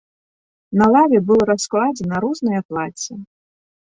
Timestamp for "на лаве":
0.81-1.19